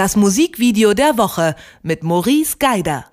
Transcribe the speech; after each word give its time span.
Das 0.00 0.16
Musikvideo 0.16 0.94
der 0.94 1.18
Woche 1.18 1.54
mit 1.82 2.02
Maurice 2.02 2.56
Geider. 2.58 3.04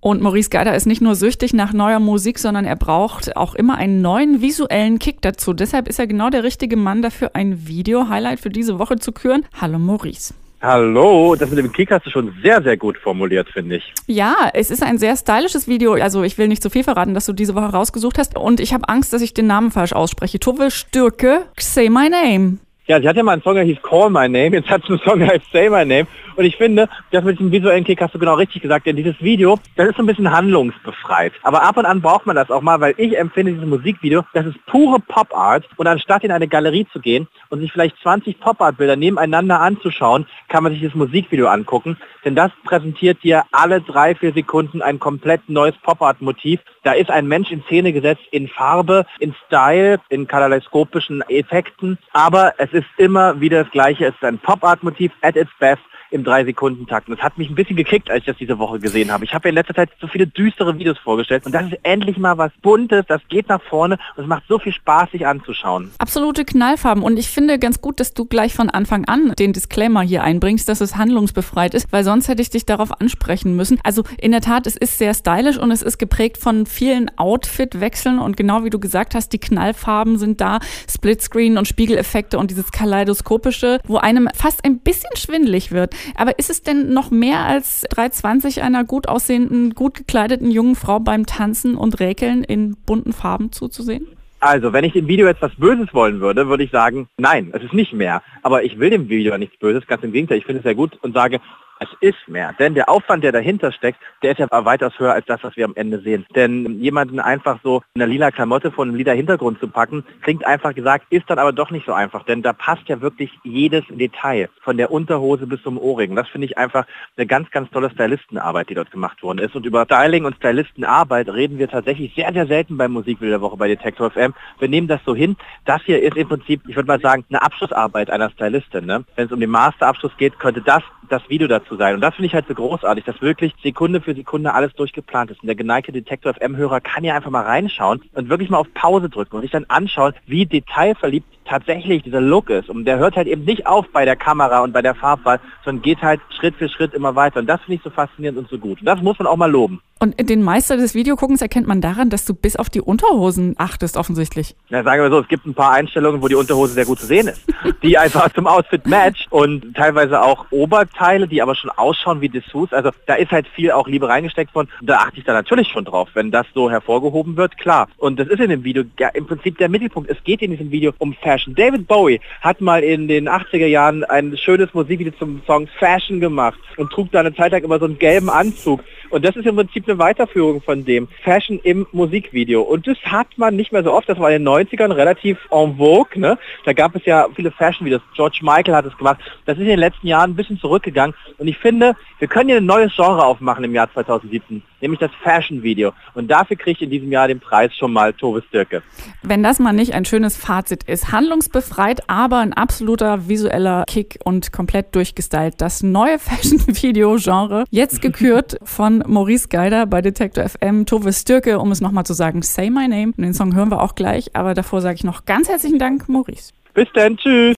Und 0.00 0.22
Maurice 0.22 0.48
Geider 0.48 0.74
ist 0.74 0.86
nicht 0.86 1.02
nur 1.02 1.14
süchtig 1.14 1.52
nach 1.52 1.74
neuer 1.74 2.00
Musik, 2.00 2.38
sondern 2.38 2.64
er 2.64 2.76
braucht 2.76 3.36
auch 3.36 3.54
immer 3.54 3.76
einen 3.76 4.00
neuen 4.00 4.40
visuellen 4.40 4.98
Kick 4.98 5.20
dazu. 5.20 5.52
Deshalb 5.52 5.86
ist 5.86 5.98
er 5.98 6.06
genau 6.06 6.30
der 6.30 6.42
richtige 6.42 6.78
Mann 6.78 7.02
dafür, 7.02 7.32
ein 7.34 7.68
Video-Highlight 7.68 8.40
für 8.40 8.48
diese 8.48 8.78
Woche 8.78 8.96
zu 8.96 9.12
küren. 9.12 9.44
Hallo 9.60 9.78
Maurice. 9.78 10.32
Hallo, 10.62 11.36
das 11.38 11.50
mit 11.50 11.58
dem 11.58 11.70
Kick 11.70 11.90
hast 11.90 12.06
du 12.06 12.10
schon 12.10 12.32
sehr, 12.42 12.62
sehr 12.62 12.78
gut 12.78 12.96
formuliert, 12.96 13.50
finde 13.50 13.76
ich. 13.76 13.92
Ja, 14.06 14.36
es 14.54 14.70
ist 14.70 14.82
ein 14.82 14.96
sehr 14.96 15.14
stylisches 15.18 15.68
Video. 15.68 15.92
Also 15.92 16.22
ich 16.22 16.38
will 16.38 16.48
nicht 16.48 16.62
zu 16.62 16.70
viel 16.70 16.84
verraten, 16.84 17.12
dass 17.12 17.26
du 17.26 17.34
diese 17.34 17.54
Woche 17.54 17.66
rausgesucht 17.66 18.16
hast. 18.16 18.38
Und 18.38 18.58
ich 18.58 18.72
habe 18.72 18.88
Angst, 18.88 19.12
dass 19.12 19.20
ich 19.20 19.34
den 19.34 19.48
Namen 19.48 19.70
falsch 19.70 19.92
ausspreche. 19.92 20.40
Tove 20.40 20.70
Stürke, 20.70 21.44
Say 21.58 21.90
My 21.90 22.08
Name. 22.08 22.56
Ja, 22.86 23.00
sie 23.00 23.08
hat 23.08 23.16
ja 23.16 23.22
mal 23.22 23.32
einen 23.32 23.42
Song, 23.42 23.54
der 23.54 23.64
hieß 23.64 23.80
Call 23.80 24.10
My 24.10 24.28
Name, 24.28 24.50
jetzt 24.56 24.68
hat 24.68 24.82
sie 24.82 24.90
einen 24.90 24.98
Song, 24.98 25.18
der 25.18 25.28
heißt 25.28 25.50
Say 25.50 25.70
My 25.70 25.86
Name. 25.86 26.06
Und 26.36 26.44
ich 26.44 26.56
finde, 26.56 26.88
das 27.12 27.24
mit 27.24 27.38
diesem 27.38 27.50
visuellen 27.50 27.84
Kick 27.84 28.00
hast 28.02 28.14
du 28.14 28.18
genau 28.18 28.34
richtig 28.34 28.60
gesagt, 28.60 28.86
denn 28.86 28.96
dieses 28.96 29.18
Video, 29.22 29.58
das 29.76 29.88
ist 29.88 29.96
so 29.96 30.02
ein 30.02 30.06
bisschen 30.06 30.30
handlungsbefreit. 30.30 31.32
Aber 31.44 31.62
ab 31.62 31.78
und 31.78 31.86
an 31.86 32.02
braucht 32.02 32.26
man 32.26 32.36
das 32.36 32.50
auch 32.50 32.60
mal, 32.60 32.80
weil 32.80 32.94
ich 32.98 33.16
empfinde 33.16 33.52
dieses 33.52 33.66
Musikvideo, 33.66 34.24
das 34.34 34.44
ist 34.44 34.66
pure 34.66 34.98
Pop-Art. 35.00 35.66
Und 35.76 35.86
anstatt 35.86 36.24
in 36.24 36.32
eine 36.32 36.48
Galerie 36.48 36.86
zu 36.92 37.00
gehen 37.00 37.26
und 37.48 37.60
sich 37.60 37.72
vielleicht 37.72 37.96
20 38.02 38.38
Pop-Art-Bilder 38.38 38.96
nebeneinander 38.96 39.60
anzuschauen, 39.60 40.26
kann 40.48 40.62
man 40.62 40.72
sich 40.72 40.82
das 40.82 40.94
Musikvideo 40.94 41.46
angucken. 41.46 41.96
Denn 42.24 42.34
das 42.34 42.50
präsentiert 42.64 43.22
dir 43.22 43.44
alle 43.52 43.80
drei, 43.80 44.14
vier 44.14 44.32
Sekunden 44.32 44.82
ein 44.82 44.98
komplett 44.98 45.48
neues 45.48 45.76
Pop-Art-Motiv. 45.82 46.60
Da 46.82 46.92
ist 46.92 47.10
ein 47.10 47.28
Mensch 47.28 47.50
in 47.50 47.62
Szene 47.62 47.92
gesetzt 47.92 48.24
in 48.30 48.48
Farbe, 48.48 49.06
in 49.20 49.34
Style, 49.46 50.00
in 50.10 50.26
kaleidoskopischen 50.26 51.22
Effekten. 51.28 51.98
Aber 52.12 52.54
es 52.58 52.73
ist 52.74 52.86
immer 52.98 53.40
wieder 53.40 53.64
das 53.64 53.72
Gleiche. 53.72 54.06
Es 54.06 54.14
ist 54.14 54.24
ein 54.24 54.38
Pop-Art-Motiv 54.38 55.12
at 55.22 55.36
its 55.36 55.50
best 55.58 55.82
im 56.10 56.24
drei 56.24 56.44
Sekunden 56.44 56.86
Takt. 56.86 57.08
Und 57.08 57.18
das 57.18 57.24
hat 57.24 57.38
mich 57.38 57.48
ein 57.50 57.54
bisschen 57.54 57.76
gekickt, 57.76 58.10
als 58.10 58.20
ich 58.20 58.26
das 58.26 58.36
diese 58.36 58.58
Woche 58.58 58.78
gesehen 58.78 59.10
habe. 59.10 59.24
Ich 59.24 59.34
habe 59.34 59.48
in 59.48 59.54
letzter 59.54 59.74
Zeit 59.74 59.90
so 60.00 60.06
viele 60.06 60.26
düstere 60.26 60.78
Videos 60.78 60.98
vorgestellt 60.98 61.46
und 61.46 61.52
das 61.52 61.66
ist 61.66 61.78
endlich 61.82 62.18
mal 62.18 62.38
was 62.38 62.52
Buntes, 62.62 63.04
das 63.08 63.20
geht 63.28 63.48
nach 63.48 63.62
vorne 63.62 63.98
und 64.16 64.24
es 64.24 64.28
macht 64.28 64.44
so 64.48 64.58
viel 64.58 64.72
Spaß, 64.72 65.10
sich 65.10 65.26
anzuschauen. 65.26 65.90
Absolute 65.98 66.44
Knallfarben 66.44 67.02
und 67.02 67.18
ich 67.18 67.28
finde 67.28 67.58
ganz 67.58 67.80
gut, 67.80 68.00
dass 68.00 68.14
du 68.14 68.24
gleich 68.24 68.54
von 68.54 68.70
Anfang 68.70 69.04
an 69.06 69.32
den 69.38 69.52
Disclaimer 69.52 70.02
hier 70.02 70.22
einbringst, 70.22 70.68
dass 70.68 70.80
es 70.80 70.96
handlungsbefreit 70.96 71.74
ist, 71.74 71.92
weil 71.92 72.04
sonst 72.04 72.28
hätte 72.28 72.42
ich 72.42 72.50
dich 72.50 72.66
darauf 72.66 73.00
ansprechen 73.00 73.56
müssen. 73.56 73.78
Also 73.82 74.04
in 74.18 74.32
der 74.32 74.40
Tat, 74.40 74.66
es 74.66 74.76
ist 74.76 74.98
sehr 74.98 75.14
stylisch 75.14 75.58
und 75.58 75.70
es 75.70 75.82
ist 75.82 75.98
geprägt 75.98 76.38
von 76.38 76.66
vielen 76.66 77.10
Outfit-Wechseln 77.18 78.18
und 78.18 78.36
genau 78.36 78.64
wie 78.64 78.70
du 78.70 78.78
gesagt 78.78 79.14
hast, 79.14 79.32
die 79.32 79.38
Knallfarben 79.38 80.18
sind 80.18 80.40
da, 80.40 80.58
Splitscreen 80.88 81.58
und 81.58 81.68
Spiegeleffekte 81.68 82.38
und 82.38 82.50
dieses 82.50 82.72
kaleidoskopische, 82.72 83.80
wo 83.86 83.96
einem 83.96 84.28
fast 84.34 84.64
ein 84.64 84.78
bisschen 84.78 85.16
schwindlig 85.16 85.72
wird. 85.72 85.93
Aber 86.16 86.38
ist 86.38 86.50
es 86.50 86.62
denn 86.62 86.92
noch 86.92 87.10
mehr 87.10 87.40
als 87.40 87.82
320 87.90 88.62
einer 88.62 88.84
gut 88.84 89.08
aussehenden, 89.08 89.74
gut 89.74 89.94
gekleideten 89.94 90.50
jungen 90.50 90.76
Frau 90.76 91.00
beim 91.00 91.26
Tanzen 91.26 91.76
und 91.76 92.00
Räkeln 92.00 92.44
in 92.44 92.76
bunten 92.86 93.12
Farben 93.12 93.52
zuzusehen? 93.52 94.06
Also, 94.40 94.74
wenn 94.74 94.84
ich 94.84 94.92
dem 94.92 95.08
Video 95.08 95.26
jetzt 95.26 95.40
was 95.40 95.54
Böses 95.56 95.94
wollen 95.94 96.20
würde, 96.20 96.48
würde 96.48 96.64
ich 96.64 96.70
sagen, 96.70 97.08
nein, 97.16 97.50
es 97.54 97.62
ist 97.62 97.72
nicht 97.72 97.94
mehr. 97.94 98.22
Aber 98.42 98.62
ich 98.62 98.78
will 98.78 98.90
dem 98.90 99.08
Video 99.08 99.38
nichts 99.38 99.58
Böses, 99.58 99.86
ganz 99.86 100.02
im 100.02 100.12
Gegenteil. 100.12 100.36
Ich 100.36 100.44
finde 100.44 100.58
es 100.58 100.64
sehr 100.64 100.74
gut 100.74 100.98
und 101.00 101.14
sage, 101.14 101.40
es 101.80 101.88
ist 102.00 102.28
mehr. 102.28 102.52
Denn 102.58 102.74
der 102.74 102.88
Aufwand, 102.88 103.24
der 103.24 103.32
dahinter 103.32 103.72
steckt, 103.72 103.98
der 104.22 104.32
ist 104.32 104.38
ja 104.38 104.48
weitaus 104.50 104.98
höher 104.98 105.12
als 105.12 105.26
das, 105.26 105.42
was 105.42 105.56
wir 105.56 105.64
am 105.64 105.74
Ende 105.74 106.00
sehen. 106.00 106.26
Denn 106.34 106.80
jemanden 106.80 107.20
einfach 107.20 107.58
so 107.62 107.82
in 107.94 108.02
einer 108.02 108.10
lila 108.10 108.30
Klamotte 108.30 108.70
vor 108.70 108.84
einem 108.84 108.94
lila 108.94 109.12
Hintergrund 109.12 109.58
zu 109.60 109.68
packen, 109.68 110.04
klingt 110.22 110.46
einfach 110.46 110.74
gesagt, 110.74 111.06
ist 111.10 111.28
dann 111.28 111.38
aber 111.38 111.52
doch 111.52 111.70
nicht 111.70 111.86
so 111.86 111.92
einfach. 111.92 112.24
Denn 112.24 112.42
da 112.42 112.52
passt 112.52 112.88
ja 112.88 113.00
wirklich 113.00 113.30
jedes 113.42 113.84
Detail. 113.88 114.48
Von 114.62 114.76
der 114.76 114.90
Unterhose 114.90 115.46
bis 115.46 115.62
zum 115.62 115.78
Ohrring. 115.78 116.14
Das 116.16 116.28
finde 116.28 116.46
ich 116.46 116.58
einfach 116.58 116.86
eine 117.16 117.26
ganz, 117.26 117.50
ganz 117.50 117.70
tolle 117.70 117.90
Stylistenarbeit, 117.90 118.70
die 118.70 118.74
dort 118.74 118.90
gemacht 118.90 119.22
worden 119.22 119.38
ist. 119.38 119.54
Und 119.54 119.66
über 119.66 119.84
Styling 119.84 120.24
und 120.24 120.36
Stylistenarbeit 120.36 121.28
reden 121.28 121.58
wir 121.58 121.68
tatsächlich 121.68 122.14
sehr, 122.14 122.32
sehr 122.32 122.46
selten 122.46 122.76
beim 122.76 122.92
Musikbild 122.92 123.32
der 123.32 123.40
Woche 123.40 123.56
bei 123.56 123.68
Detektor 123.68 124.10
FM. 124.10 124.34
Wir 124.58 124.68
nehmen 124.68 124.88
das 124.88 125.00
so 125.04 125.14
hin. 125.14 125.36
Das 125.64 125.82
hier 125.82 126.02
ist 126.02 126.16
im 126.16 126.28
Prinzip, 126.28 126.62
ich 126.68 126.76
würde 126.76 126.86
mal 126.86 127.00
sagen, 127.00 127.24
eine 127.28 127.42
Abschlussarbeit 127.42 128.10
einer 128.10 128.30
Stylistin. 128.30 128.86
Ne? 128.86 129.04
Wenn 129.16 129.26
es 129.26 129.32
um 129.32 129.40
den 129.40 129.50
Masterabschluss 129.50 130.16
geht, 130.16 130.38
könnte 130.38 130.62
das 130.62 130.82
das 131.08 131.22
Video 131.28 131.48
dazu 131.48 131.63
sein. 131.76 131.94
Und 131.94 132.00
das 132.00 132.14
finde 132.14 132.26
ich 132.26 132.34
halt 132.34 132.46
so 132.46 132.54
großartig, 132.54 133.04
dass 133.04 133.20
wirklich 133.20 133.54
Sekunde 133.62 134.00
für 134.00 134.14
Sekunde 134.14 134.54
alles 134.54 134.72
durchgeplant 134.74 135.30
ist. 135.30 135.42
Und 135.42 135.46
der 135.46 135.56
geneigte 135.56 135.92
Detektor 135.92 136.34
FM-Hörer 136.34 136.80
kann 136.80 137.04
ja 137.04 137.14
einfach 137.14 137.30
mal 137.30 137.44
reinschauen 137.44 138.02
und 138.14 138.28
wirklich 138.28 138.50
mal 138.50 138.58
auf 138.58 138.72
Pause 138.74 139.08
drücken 139.08 139.36
und 139.36 139.42
sich 139.42 139.50
dann 139.50 139.66
anschauen, 139.68 140.14
wie 140.26 140.46
detailverliebt 140.46 141.26
tatsächlich 141.44 142.02
dieser 142.02 142.20
Look 142.20 142.50
ist. 142.50 142.68
Und 142.68 142.84
der 142.84 142.98
hört 142.98 143.16
halt 143.16 143.26
eben 143.26 143.44
nicht 143.44 143.66
auf 143.66 143.86
bei 143.92 144.04
der 144.04 144.16
Kamera 144.16 144.60
und 144.60 144.72
bei 144.72 144.82
der 144.82 144.94
Farbwahl, 144.94 145.40
sondern 145.64 145.82
geht 145.82 146.02
halt 146.02 146.20
Schritt 146.38 146.56
für 146.56 146.68
Schritt 146.68 146.94
immer 146.94 147.14
weiter. 147.14 147.40
Und 147.40 147.46
das 147.46 147.60
finde 147.62 147.76
ich 147.76 147.82
so 147.82 147.90
faszinierend 147.90 148.38
und 148.38 148.48
so 148.48 148.58
gut. 148.58 148.80
Und 148.80 148.86
das 148.86 149.00
muss 149.02 149.18
man 149.18 149.26
auch 149.26 149.36
mal 149.36 149.50
loben. 149.50 149.80
Und 150.00 150.28
den 150.28 150.42
Meister 150.42 150.76
des 150.76 150.94
Videoguckens 150.94 151.40
erkennt 151.40 151.66
man 151.66 151.80
daran, 151.80 152.10
dass 152.10 152.26
du 152.26 152.34
bis 152.34 152.56
auf 152.56 152.68
die 152.68 152.80
Unterhosen 152.80 153.54
achtest, 153.58 153.96
offensichtlich. 153.96 154.54
Na, 154.68 154.82
sagen 154.82 155.02
wir 155.02 155.10
so, 155.10 155.20
es 155.20 155.28
gibt 155.28 155.46
ein 155.46 155.54
paar 155.54 155.72
Einstellungen, 155.72 156.20
wo 156.20 156.28
die 156.28 156.34
Unterhose 156.34 156.74
sehr 156.74 156.84
gut 156.84 156.98
zu 156.98 157.06
sehen 157.06 157.28
ist. 157.28 157.42
Die 157.82 157.96
einfach 157.98 158.32
zum 158.32 158.46
Outfit 158.46 158.86
match 158.86 159.26
und 159.30 159.74
teilweise 159.74 160.22
auch 160.22 160.46
Oberteile, 160.50 161.28
die 161.28 161.42
aber 161.42 161.54
schon 161.54 161.70
ausschauen 161.70 162.20
wie 162.20 162.28
Dessous. 162.28 162.72
Also 162.72 162.90
da 163.06 163.14
ist 163.14 163.30
halt 163.30 163.46
viel 163.48 163.70
auch 163.72 163.86
Liebe 163.86 164.08
reingesteckt 164.08 164.54
worden. 164.54 164.68
Da 164.80 164.98
achte 164.98 165.18
ich 165.18 165.24
da 165.24 165.32
natürlich 165.32 165.68
schon 165.68 165.84
drauf, 165.84 166.08
wenn 166.14 166.30
das 166.30 166.46
so 166.54 166.70
hervorgehoben 166.70 167.36
wird, 167.36 167.58
klar. 167.58 167.88
Und 167.98 168.18
das 168.18 168.28
ist 168.28 168.40
in 168.40 168.50
dem 168.50 168.64
Video 168.64 168.84
ja, 168.98 169.08
im 169.08 169.26
Prinzip 169.26 169.58
der 169.58 169.68
Mittelpunkt. 169.68 170.10
Es 170.10 170.22
geht 170.24 170.40
in 170.40 170.50
diesem 170.50 170.70
Video 170.70 170.92
um 170.98 171.14
Fashion. 171.14 171.33
David 171.46 171.86
Bowie 171.86 172.20
hat 172.40 172.60
mal 172.60 172.82
in 172.82 173.08
den 173.08 173.28
80er 173.28 173.66
Jahren 173.66 174.04
ein 174.04 174.36
schönes 174.36 174.72
Musikvideo 174.74 175.12
zum 175.18 175.42
Song 175.46 175.68
Fashion 175.78 176.20
gemacht 176.20 176.58
und 176.76 176.90
trug 176.90 177.10
da 177.12 177.20
eine 177.20 177.34
Zeit 177.34 177.52
lang 177.52 177.64
immer 177.64 177.78
so 177.78 177.86
einen 177.86 177.98
gelben 177.98 178.30
Anzug. 178.30 178.82
Und 179.10 179.24
das 179.24 179.36
ist 179.36 179.46
im 179.46 179.56
Prinzip 179.56 179.88
eine 179.88 179.98
Weiterführung 179.98 180.60
von 180.60 180.84
dem. 180.84 181.08
Fashion 181.22 181.60
im 181.62 181.86
Musikvideo. 181.92 182.62
Und 182.62 182.86
das 182.86 182.98
hat 183.04 183.28
man 183.36 183.54
nicht 183.56 183.72
mehr 183.72 183.84
so 183.84 183.92
oft. 183.92 184.08
Das 184.08 184.18
war 184.18 184.30
in 184.30 184.44
den 184.44 184.48
90ern 184.48 184.94
relativ 184.94 185.38
en 185.50 185.76
vogue. 185.76 186.20
Ne? 186.20 186.38
Da 186.64 186.72
gab 186.72 186.96
es 186.96 187.04
ja 187.04 187.26
viele 187.34 187.50
Fashion-Videos. 187.50 188.02
George 188.14 188.40
Michael 188.42 188.74
hat 188.74 188.86
es 188.86 188.96
gemacht. 188.96 189.20
Das 189.46 189.56
ist 189.56 189.62
in 189.62 189.68
den 189.68 189.78
letzten 189.78 190.06
Jahren 190.06 190.30
ein 190.30 190.36
bisschen 190.36 190.58
zurückgegangen. 190.58 191.14
Und 191.38 191.46
ich 191.46 191.58
finde, 191.58 191.94
wir 192.18 192.28
können 192.28 192.48
hier 192.48 192.58
ein 192.58 192.66
neues 192.66 192.94
Genre 192.96 193.24
aufmachen 193.24 193.64
im 193.64 193.74
Jahr 193.74 193.92
2017, 193.92 194.62
nämlich 194.84 195.00
das 195.00 195.10
Fashion-Video. 195.22 195.92
Und 196.14 196.30
dafür 196.30 196.56
kriege 196.56 196.72
ich 196.72 196.82
in 196.82 196.90
diesem 196.90 197.10
Jahr 197.10 197.26
den 197.26 197.40
Preis 197.40 197.74
schon 197.74 197.92
mal 197.92 198.12
Tove 198.12 198.42
Stirke. 198.48 198.82
Wenn 199.22 199.42
das 199.42 199.58
mal 199.58 199.72
nicht 199.72 199.94
ein 199.94 200.04
schönes 200.04 200.36
Fazit 200.36 200.84
ist. 200.84 201.10
Handlungsbefreit, 201.10 202.02
aber 202.08 202.38
ein 202.38 202.52
absoluter 202.52 203.28
visueller 203.28 203.84
Kick 203.86 204.18
und 204.24 204.52
komplett 204.52 204.94
durchgestylt. 204.94 205.54
Das 205.58 205.82
neue 205.82 206.18
Fashion-Video-Genre, 206.18 207.64
jetzt 207.70 208.02
gekürt 208.02 208.58
von 208.62 209.02
Maurice 209.06 209.48
Geider 209.48 209.86
bei 209.86 210.02
Detector 210.02 210.48
FM, 210.48 210.86
Tove 210.86 211.12
Stürke, 211.12 211.58
um 211.58 211.72
es 211.72 211.80
nochmal 211.80 212.04
zu 212.04 212.12
sagen, 212.12 212.42
Say 212.42 212.70
My 212.70 212.86
Name. 212.86 213.12
Und 213.16 213.22
den 213.22 213.34
Song 213.34 213.54
hören 213.54 213.70
wir 213.70 213.80
auch 213.80 213.94
gleich, 213.94 214.36
aber 214.36 214.54
davor 214.54 214.82
sage 214.82 214.96
ich 214.96 215.04
noch 215.04 215.24
ganz 215.24 215.48
herzlichen 215.48 215.78
Dank, 215.78 216.08
Maurice. 216.08 216.52
Bis 216.74 216.88
dann, 216.92 217.16
tschüss. 217.16 217.54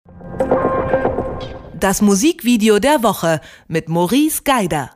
Das 1.75 2.00
Musikvideo 2.00 2.78
der 2.78 3.03
Woche 3.03 3.41
mit 3.69 3.88
Maurice 3.88 4.42
Geider. 4.44 4.91